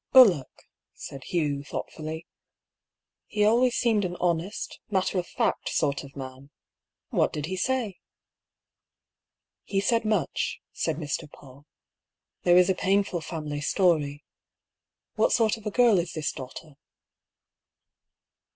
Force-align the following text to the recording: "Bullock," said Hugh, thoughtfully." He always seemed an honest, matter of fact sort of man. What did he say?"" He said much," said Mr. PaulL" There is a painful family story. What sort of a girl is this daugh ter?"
"Bullock," 0.13 0.63
said 0.95 1.25
Hugh, 1.25 1.63
thoughtfully." 1.63 2.25
He 3.27 3.45
always 3.45 3.75
seemed 3.75 4.03
an 4.03 4.15
honest, 4.19 4.79
matter 4.89 5.19
of 5.19 5.27
fact 5.27 5.69
sort 5.69 6.03
of 6.03 6.15
man. 6.15 6.49
What 7.09 7.31
did 7.31 7.45
he 7.45 7.55
say?"" 7.55 7.99
He 9.63 9.79
said 9.79 10.03
much," 10.03 10.59
said 10.73 10.95
Mr. 10.95 11.31
PaulL" 11.31 11.67
There 12.45 12.57
is 12.57 12.67
a 12.67 12.73
painful 12.73 13.21
family 13.21 13.61
story. 13.61 14.23
What 15.17 15.33
sort 15.33 15.55
of 15.55 15.67
a 15.67 15.69
girl 15.71 15.99
is 15.99 16.13
this 16.13 16.31
daugh 16.31 16.55
ter?" 16.55 16.77